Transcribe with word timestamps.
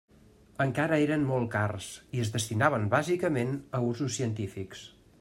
Encara 0.63 0.97
eren 1.07 1.25
molt 1.33 1.51
cars, 1.57 1.91
i 2.19 2.23
es 2.25 2.33
destinaven 2.39 2.91
bàsicament 2.97 3.55
a 3.81 3.87
usos 3.93 4.21
científics. 4.21 4.87